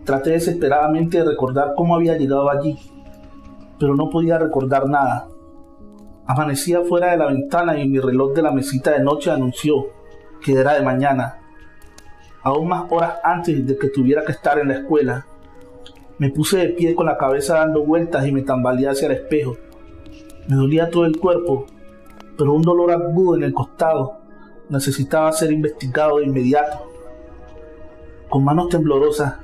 Traté 0.04 0.30
desesperadamente 0.30 1.18
de 1.18 1.24
recordar 1.24 1.74
cómo 1.76 1.94
había 1.94 2.16
llegado 2.16 2.50
allí, 2.50 2.76
pero 3.78 3.94
no 3.94 4.10
podía 4.10 4.36
recordar 4.38 4.88
nada. 4.88 5.28
Amanecía 6.26 6.80
fuera 6.82 7.12
de 7.12 7.18
la 7.18 7.26
ventana 7.26 7.78
y 7.78 7.88
mi 7.88 8.00
reloj 8.00 8.34
de 8.34 8.42
la 8.42 8.50
mesita 8.50 8.90
de 8.90 9.00
noche 9.00 9.30
anunció 9.30 9.86
que 10.42 10.54
era 10.54 10.74
de 10.74 10.82
mañana, 10.82 11.38
aún 12.42 12.66
más 12.66 12.90
horas 12.90 13.14
antes 13.22 13.64
de 13.64 13.78
que 13.78 13.88
tuviera 13.88 14.24
que 14.24 14.32
estar 14.32 14.58
en 14.58 14.68
la 14.68 14.74
escuela. 14.74 15.24
Me 16.18 16.30
puse 16.30 16.58
de 16.58 16.68
pie 16.70 16.96
con 16.96 17.06
la 17.06 17.16
cabeza 17.16 17.58
dando 17.58 17.84
vueltas 17.84 18.26
y 18.26 18.32
me 18.32 18.42
tambaleé 18.42 18.88
hacia 18.88 19.06
el 19.06 19.12
espejo. 19.12 19.56
Me 20.48 20.56
dolía 20.56 20.90
todo 20.90 21.04
el 21.04 21.16
cuerpo, 21.16 21.66
pero 22.36 22.54
un 22.54 22.62
dolor 22.62 22.90
agudo 22.90 23.36
en 23.36 23.44
el 23.44 23.54
costado 23.54 24.25
necesitaba 24.68 25.32
ser 25.32 25.52
investigado 25.52 26.18
de 26.18 26.24
inmediato. 26.24 26.90
Con 28.28 28.44
manos 28.44 28.68
temblorosas, 28.68 29.36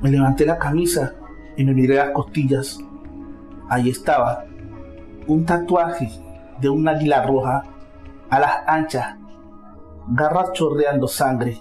me 0.00 0.10
levanté 0.10 0.44
la 0.44 0.58
camisa 0.58 1.14
y 1.56 1.64
me 1.64 1.72
miré 1.72 1.96
las 1.96 2.10
costillas. 2.10 2.78
Ahí 3.68 3.88
estaba, 3.88 4.44
un 5.26 5.46
tatuaje 5.46 6.10
de 6.60 6.68
un 6.68 6.86
águila 6.86 7.24
roja, 7.24 7.64
a 8.28 8.40
las 8.40 8.56
anchas, 8.66 9.16
garras 10.08 10.52
chorreando 10.52 11.06
sangre. 11.06 11.60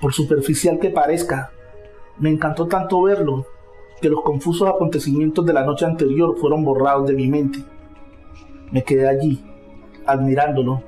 Por 0.00 0.12
superficial 0.12 0.78
que 0.78 0.90
parezca, 0.90 1.50
me 2.18 2.30
encantó 2.30 2.66
tanto 2.66 3.02
verlo 3.02 3.46
que 4.00 4.08
los 4.08 4.22
confusos 4.22 4.68
acontecimientos 4.68 5.46
de 5.46 5.52
la 5.52 5.64
noche 5.64 5.84
anterior 5.84 6.36
fueron 6.38 6.64
borrados 6.64 7.06
de 7.08 7.14
mi 7.14 7.28
mente. 7.28 7.60
Me 8.70 8.82
quedé 8.82 9.08
allí, 9.08 9.44
admirándolo, 10.06 10.82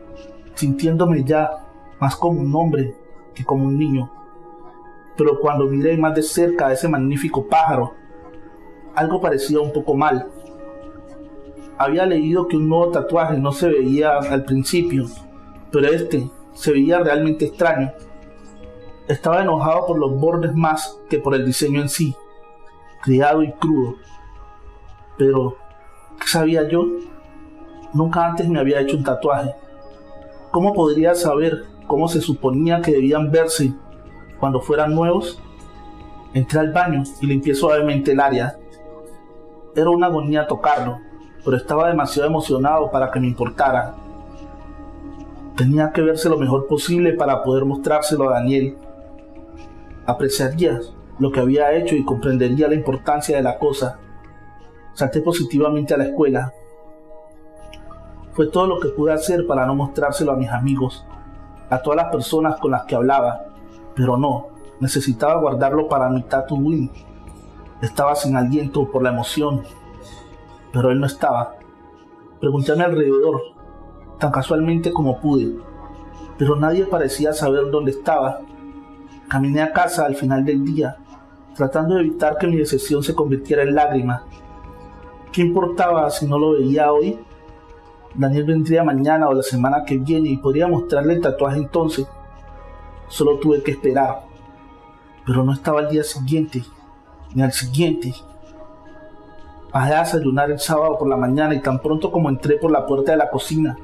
sintiéndome 0.54 1.24
ya 1.24 1.50
más 1.98 2.16
como 2.16 2.40
un 2.40 2.54
hombre 2.54 2.94
que 3.34 3.44
como 3.44 3.66
un 3.66 3.78
niño. 3.78 4.10
Pero 5.16 5.38
cuando 5.40 5.66
miré 5.66 5.96
más 5.96 6.14
de 6.14 6.22
cerca 6.22 6.66
a 6.66 6.72
ese 6.72 6.88
magnífico 6.88 7.46
pájaro, 7.46 7.94
algo 8.94 9.20
parecía 9.20 9.60
un 9.60 9.72
poco 9.72 9.94
mal. 9.94 10.28
Había 11.78 12.06
leído 12.06 12.48
que 12.48 12.56
un 12.56 12.68
nuevo 12.68 12.90
tatuaje 12.90 13.38
no 13.38 13.52
se 13.52 13.68
veía 13.68 14.18
al 14.18 14.44
principio, 14.44 15.06
pero 15.70 15.88
este 15.88 16.30
se 16.54 16.72
veía 16.72 17.00
realmente 17.00 17.46
extraño. 17.46 17.92
Estaba 19.08 19.42
enojado 19.42 19.86
por 19.86 19.98
los 19.98 20.18
bordes 20.18 20.54
más 20.54 20.98
que 21.08 21.18
por 21.18 21.34
el 21.34 21.44
diseño 21.44 21.80
en 21.80 21.88
sí, 21.88 22.16
criado 23.02 23.42
y 23.42 23.52
crudo. 23.52 23.96
Pero, 25.18 25.56
¿qué 26.20 26.26
sabía 26.26 26.66
yo? 26.68 26.86
Nunca 27.96 28.26
antes 28.26 28.46
me 28.46 28.60
había 28.60 28.80
hecho 28.82 28.94
un 28.94 29.04
tatuaje. 29.04 29.54
¿Cómo 30.50 30.74
podría 30.74 31.14
saber 31.14 31.64
cómo 31.86 32.08
se 32.08 32.20
suponía 32.20 32.82
que 32.82 32.92
debían 32.92 33.30
verse 33.30 33.72
cuando 34.38 34.60
fueran 34.60 34.94
nuevos? 34.94 35.40
Entré 36.34 36.60
al 36.60 36.74
baño 36.74 37.04
y 37.22 37.26
limpié 37.26 37.54
suavemente 37.54 38.12
el 38.12 38.20
área. 38.20 38.58
Era 39.74 39.88
una 39.88 40.08
agonía 40.08 40.46
tocarlo, 40.46 40.98
pero 41.42 41.56
estaba 41.56 41.88
demasiado 41.88 42.28
emocionado 42.28 42.90
para 42.90 43.10
que 43.10 43.18
me 43.18 43.28
importara. 43.28 43.94
Tenía 45.56 45.90
que 45.90 46.02
verse 46.02 46.28
lo 46.28 46.36
mejor 46.36 46.66
posible 46.66 47.14
para 47.14 47.42
poder 47.42 47.64
mostrárselo 47.64 48.28
a 48.28 48.34
Daniel. 48.34 48.76
Apreciaría 50.04 50.80
lo 51.18 51.32
que 51.32 51.40
había 51.40 51.72
hecho 51.72 51.96
y 51.96 52.04
comprendería 52.04 52.68
la 52.68 52.74
importancia 52.74 53.38
de 53.38 53.42
la 53.42 53.58
cosa. 53.58 53.98
Salté 54.92 55.22
positivamente 55.22 55.94
a 55.94 55.96
la 55.96 56.04
escuela. 56.04 56.52
Fue 58.36 58.48
todo 58.48 58.66
lo 58.66 58.80
que 58.80 58.88
pude 58.88 59.14
hacer 59.14 59.46
para 59.46 59.64
no 59.64 59.74
mostrárselo 59.74 60.32
a 60.32 60.36
mis 60.36 60.50
amigos, 60.50 61.06
a 61.70 61.80
todas 61.80 61.96
las 61.96 62.12
personas 62.12 62.60
con 62.60 62.70
las 62.70 62.84
que 62.84 62.94
hablaba, 62.94 63.46
pero 63.94 64.18
no, 64.18 64.48
necesitaba 64.78 65.40
guardarlo 65.40 65.88
para 65.88 66.10
mi 66.10 66.22
Tatooine. 66.22 66.90
Estaba 67.80 68.14
sin 68.14 68.36
aliento 68.36 68.90
por 68.90 69.02
la 69.02 69.08
emoción, 69.08 69.62
pero 70.70 70.90
él 70.90 71.00
no 71.00 71.06
estaba. 71.06 71.54
Pregunté 72.38 72.72
a 72.72 72.76
mi 72.76 72.82
alrededor, 72.82 73.40
tan 74.18 74.30
casualmente 74.30 74.92
como 74.92 75.18
pude, 75.18 75.56
pero 76.36 76.56
nadie 76.56 76.84
parecía 76.84 77.32
saber 77.32 77.70
dónde 77.70 77.92
estaba. 77.92 78.40
Caminé 79.28 79.62
a 79.62 79.72
casa 79.72 80.04
al 80.04 80.14
final 80.14 80.44
del 80.44 80.62
día, 80.62 80.98
tratando 81.54 81.94
de 81.94 82.02
evitar 82.02 82.36
que 82.36 82.46
mi 82.46 82.56
decepción 82.56 83.02
se 83.02 83.14
convirtiera 83.14 83.62
en 83.62 83.74
lágrimas. 83.74 84.24
¿Qué 85.32 85.40
importaba 85.40 86.10
si 86.10 86.26
no 86.26 86.38
lo 86.38 86.52
veía 86.52 86.92
hoy? 86.92 87.18
Daniel 88.16 88.44
vendría 88.44 88.82
mañana 88.82 89.28
o 89.28 89.34
la 89.34 89.42
semana 89.42 89.84
que 89.84 89.98
viene 89.98 90.30
y 90.30 90.36
podría 90.38 90.66
mostrarle 90.66 91.14
el 91.14 91.20
tatuaje 91.20 91.58
entonces. 91.58 92.06
Solo 93.08 93.38
tuve 93.38 93.62
que 93.62 93.72
esperar. 93.72 94.22
Pero 95.26 95.44
no 95.44 95.52
estaba 95.52 95.80
al 95.80 95.88
día 95.88 96.02
siguiente, 96.02 96.62
ni 97.34 97.42
al 97.42 97.52
siguiente. 97.52 98.14
Bajé 99.72 99.94
a 99.94 100.00
desayunar 100.00 100.50
el 100.50 100.58
sábado 100.58 100.96
por 100.98 101.08
la 101.08 101.16
mañana 101.16 101.54
y 101.54 101.60
tan 101.60 101.80
pronto 101.80 102.10
como 102.10 102.30
entré 102.30 102.56
por 102.56 102.70
la 102.70 102.86
puerta 102.86 103.12
de 103.12 103.18
la 103.18 103.28
cocina, 103.28 103.76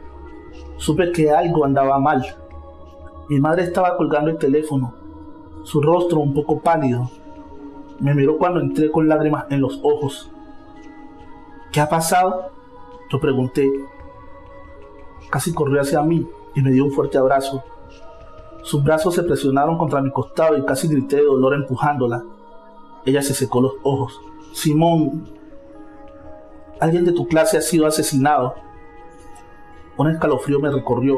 supe 0.79 1.13
que 1.13 1.31
algo 1.31 1.65
andaba 1.65 1.99
mal. 1.99 2.25
Mi 3.29 3.39
madre 3.39 3.65
estaba 3.65 3.97
colgando 3.97 4.31
el 4.31 4.39
teléfono, 4.39 4.95
su 5.65 5.83
rostro 5.83 6.21
un 6.21 6.33
poco 6.33 6.61
pálido. 6.61 7.11
Me 8.01 8.15
miró 8.15 8.39
cuando 8.39 8.61
entré 8.61 8.91
con 8.91 9.07
lágrimas 9.07 9.45
en 9.51 9.61
los 9.61 9.81
ojos. 9.83 10.31
¿Qué 11.71 11.81
ha 11.81 11.89
pasado? 11.89 12.51
Yo 13.11 13.21
pregunté. 13.21 13.69
Casi 15.31 15.53
corrió 15.53 15.81
hacia 15.81 16.03
mí 16.03 16.27
y 16.55 16.61
me 16.61 16.71
dio 16.71 16.85
un 16.85 16.93
fuerte 16.93 17.19
abrazo. 17.19 17.63
Sus 18.63 18.83
brazos 18.85 19.15
se 19.15 19.23
presionaron 19.23 19.77
contra 19.77 20.01
mi 20.01 20.11
costado 20.11 20.57
y 20.57 20.65
casi 20.65 20.89
grité 20.89 21.17
de 21.17 21.25
dolor 21.25 21.55
empujándola. 21.55 22.23
Ella 23.05 23.23
se 23.23 23.35
secó 23.35 23.61
los 23.61 23.73
ojos. 23.83 24.21
Simón, 24.53 25.25
alguien 26.79 27.05
de 27.05 27.13
tu 27.13 27.27
clase 27.27 27.59
ha 27.59 27.63
sido 27.63 27.87
asesinado. 27.87 28.55
Un 29.97 30.11
escalofrío 30.11 30.61
me 30.61 30.71
recorrió. 30.71 31.17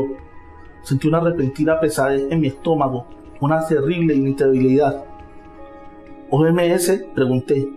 Sentí 0.83 1.09
una 1.09 1.21
repentina 1.21 1.81
pesadez 1.81 2.31
en 2.31 2.41
mi 2.41 2.49
estómago, 2.49 3.07
una 3.41 3.67
terrible 3.67 4.15
inestabilidad. 4.15 5.05
¿OMS? 6.31 7.05
pregunté, 7.15 7.69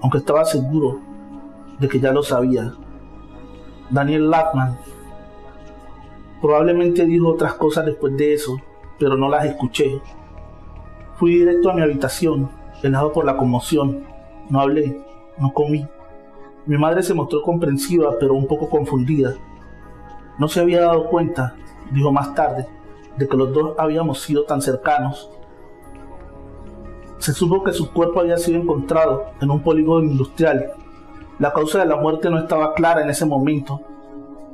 aunque 0.00 0.18
estaba 0.18 0.44
seguro 0.44 1.00
de 1.78 1.88
que 1.88 2.00
ya 2.00 2.12
lo 2.12 2.22
sabía. 2.22 2.74
Daniel 3.90 4.30
Lackman. 4.30 4.78
Probablemente 6.42 7.06
dijo 7.06 7.28
otras 7.28 7.54
cosas 7.54 7.86
después 7.86 8.16
de 8.16 8.34
eso, 8.34 8.60
pero 8.98 9.16
no 9.16 9.28
las 9.28 9.44
escuché. 9.44 10.00
Fui 11.14 11.36
directo 11.36 11.70
a 11.70 11.74
mi 11.74 11.82
habitación, 11.82 12.50
helado 12.82 13.12
por 13.12 13.24
la 13.24 13.36
conmoción. 13.36 14.02
No 14.50 14.60
hablé, 14.60 15.00
no 15.38 15.52
comí. 15.52 15.86
Mi 16.66 16.76
madre 16.76 17.04
se 17.04 17.14
mostró 17.14 17.42
comprensiva, 17.42 18.16
pero 18.18 18.34
un 18.34 18.48
poco 18.48 18.68
confundida. 18.68 19.36
No 20.36 20.48
se 20.48 20.58
había 20.58 20.80
dado 20.80 21.06
cuenta, 21.06 21.54
dijo 21.92 22.10
más 22.10 22.34
tarde, 22.34 22.66
de 23.16 23.28
que 23.28 23.36
los 23.36 23.52
dos 23.52 23.74
habíamos 23.78 24.20
sido 24.20 24.42
tan 24.42 24.60
cercanos. 24.60 25.30
Se 27.18 27.32
supo 27.32 27.62
que 27.62 27.72
su 27.72 27.92
cuerpo 27.92 28.18
había 28.18 28.36
sido 28.36 28.60
encontrado 28.60 29.26
en 29.40 29.48
un 29.48 29.62
polígono 29.62 30.04
industrial. 30.04 30.72
La 31.38 31.52
causa 31.52 31.78
de 31.78 31.86
la 31.86 31.96
muerte 31.96 32.28
no 32.30 32.38
estaba 32.38 32.74
clara 32.74 33.02
en 33.04 33.10
ese 33.10 33.26
momento, 33.26 33.80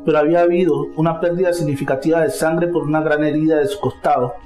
pero 0.09 0.21
había 0.21 0.41
habido 0.41 0.89
una 0.97 1.21
pérdida 1.21 1.53
significativa 1.53 2.23
de 2.23 2.31
sangre 2.31 2.69
por 2.69 2.85
una 2.85 3.03
gran 3.03 3.23
herida 3.25 3.59
de 3.59 3.67
su 3.67 3.79
costado 3.79 4.37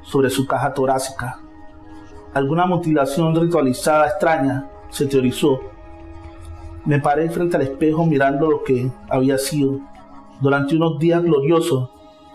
sobre 0.00 0.30
su 0.30 0.46
caja 0.46 0.72
torácica. 0.72 1.38
Alguna 2.32 2.64
mutilación 2.64 3.38
ritualizada 3.38 4.06
extraña 4.06 4.70
se 4.88 5.04
teorizó. 5.04 5.60
Me 6.86 6.98
paré 6.98 7.28
frente 7.28 7.56
al 7.56 7.62
espejo 7.64 8.06
mirando 8.06 8.50
lo 8.50 8.64
que 8.64 8.90
había 9.10 9.36
sido. 9.36 9.80
Durante 10.40 10.76
unos 10.76 10.98
días 10.98 11.22
gloriosos, 11.22 11.90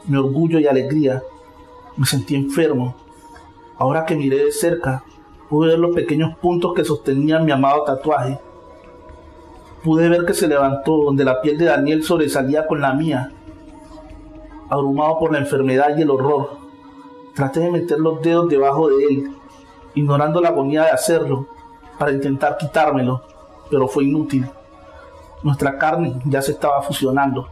mi 0.05 0.15
orgullo 0.15 0.59
y 0.59 0.67
alegría, 0.67 1.23
me 1.95 2.05
sentí 2.05 2.35
enfermo. 2.35 2.95
Ahora 3.79 4.05
que 4.05 4.15
miré 4.15 4.45
de 4.45 4.51
cerca, 4.51 5.03
pude 5.49 5.69
ver 5.69 5.79
los 5.79 5.95
pequeños 5.95 6.37
puntos 6.37 6.75
que 6.75 6.85
sostenían 6.85 7.43
mi 7.43 7.51
amado 7.51 7.85
tatuaje 7.85 8.37
pude 9.83 10.09
ver 10.09 10.25
que 10.25 10.33
se 10.33 10.47
levantó 10.47 10.97
donde 10.97 11.23
la 11.23 11.41
piel 11.41 11.57
de 11.57 11.65
Daniel 11.65 12.03
sobresalía 12.03 12.67
con 12.67 12.81
la 12.81 12.93
mía. 12.93 13.31
Abrumado 14.69 15.19
por 15.19 15.31
la 15.31 15.39
enfermedad 15.39 15.97
y 15.97 16.01
el 16.01 16.09
horror, 16.09 16.57
traté 17.33 17.61
de 17.61 17.71
meter 17.71 17.99
los 17.99 18.21
dedos 18.21 18.49
debajo 18.49 18.89
de 18.89 19.05
él, 19.05 19.31
ignorando 19.95 20.41
la 20.41 20.49
agonía 20.49 20.83
de 20.83 20.91
hacerlo, 20.91 21.47
para 21.97 22.11
intentar 22.11 22.57
quitármelo, 22.57 23.21
pero 23.69 23.87
fue 23.87 24.05
inútil. 24.05 24.45
Nuestra 25.43 25.77
carne 25.77 26.19
ya 26.25 26.41
se 26.41 26.51
estaba 26.51 26.81
fusionando. 26.81 27.47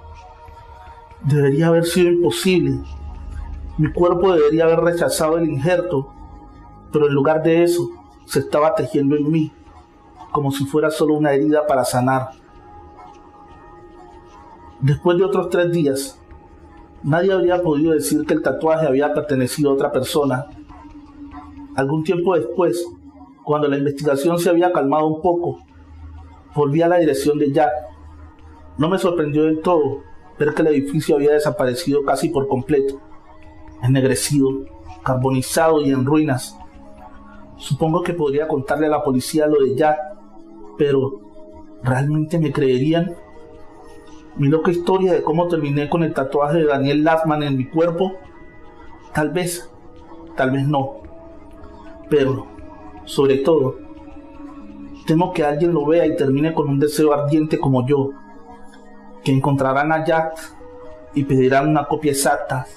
Debería 1.22 1.68
haber 1.68 1.86
sido 1.86 2.12
imposible. 2.12 2.80
Mi 3.78 3.92
cuerpo 3.92 4.34
debería 4.34 4.66
haber 4.66 4.80
rechazado 4.80 5.38
el 5.38 5.50
injerto, 5.50 6.12
pero 6.92 7.08
en 7.08 7.14
lugar 7.14 7.44
de 7.44 7.64
eso, 7.64 7.90
se 8.26 8.40
estaba 8.40 8.74
tejiendo 8.76 9.16
en 9.16 9.32
mí 9.32 9.52
como 10.36 10.52
si 10.52 10.66
fuera 10.66 10.92
solo 10.92 11.14
una 11.14 11.32
herida 11.32 11.66
para 11.66 11.86
sanar. 11.86 12.32
Después 14.82 15.18
de 15.18 15.24
otros 15.24 15.50
tres 15.50 15.72
días, 15.72 16.20
nadie 17.04 17.32
habría 17.32 17.62
podido 17.62 17.94
decir 17.94 18.26
que 18.26 18.34
el 18.34 18.42
tatuaje 18.42 18.86
había 18.86 19.14
pertenecido 19.14 19.70
a 19.70 19.76
otra 19.76 19.94
persona. 19.94 20.48
Algún 21.78 22.04
tiempo 22.04 22.36
después, 22.36 22.86
cuando 23.46 23.70
la 23.70 23.78
investigación 23.78 24.38
se 24.38 24.50
había 24.50 24.74
calmado 24.74 25.08
un 25.08 25.22
poco, 25.22 25.60
volví 26.54 26.82
a 26.82 26.90
la 26.90 26.98
dirección 26.98 27.40
de 27.40 27.54
Jack. 27.54 27.72
No 28.78 28.90
me 28.90 29.00
sorprendió 29.00 29.44
del 29.44 29.62
todo 29.62 30.02
ver 30.38 30.54
que 30.54 30.64
el 30.64 30.68
edificio 30.68 31.16
había 31.16 31.32
desaparecido 31.32 32.04
casi 32.04 32.28
por 32.28 32.50
completo, 32.50 33.00
ennegrecido, 33.82 34.50
carbonizado 35.02 35.80
y 35.80 35.92
en 35.92 36.04
ruinas. 36.04 36.58
Supongo 37.56 38.04
que 38.04 38.14
podría 38.14 38.50
contarle 38.50 38.88
a 38.88 38.90
la 38.90 39.02
policía 39.02 39.48
lo 39.48 39.64
de 39.64 39.78
Jack 39.78 40.15
pero 40.78 41.20
¿realmente 41.84 42.40
me 42.40 42.52
creerían? 42.52 43.16
Mi 44.38 44.50
loca 44.50 44.72
historia 44.72 45.14
de 45.14 45.24
cómo 45.24 45.48
terminé 45.48 45.90
con 45.90 46.04
el 46.04 46.14
tatuaje 46.14 46.58
de 46.58 46.66
Daniel 46.66 47.04
Lassman 47.04 47.44
en 47.44 47.58
mi 47.58 47.66
cuerpo, 47.66 48.14
tal 49.14 49.30
vez, 49.30 49.70
tal 50.36 50.52
vez 50.52 50.68
no. 50.68 50.98
Pero, 52.10 52.48
sobre 53.06 53.38
todo, 53.38 53.78
temo 55.08 55.32
que 55.32 55.44
alguien 55.44 55.74
lo 55.74 55.86
vea 55.86 56.06
y 56.06 56.16
termine 56.16 56.54
con 56.54 56.68
un 56.68 56.80
deseo 56.80 57.14
ardiente 57.14 57.60
como 57.60 57.88
yo, 57.88 58.12
que 59.24 59.32
encontrarán 59.32 59.92
a 59.92 60.04
Jack 60.04 60.34
y 61.14 61.24
pedirán 61.24 61.70
una 61.70 61.86
copia 61.86 62.12
exacta, 62.12 62.68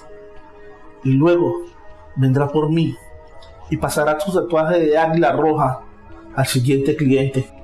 y 1.03 1.11
luego 1.11 1.65
vendrá 2.15 2.47
por 2.47 2.69
mí 2.69 2.95
y 3.69 3.77
pasará 3.77 4.19
su 4.19 4.33
tatuaje 4.33 4.79
de 4.79 4.97
águila 4.97 5.31
roja 5.31 5.81
al 6.35 6.45
siguiente 6.47 6.95
cliente. 6.95 7.58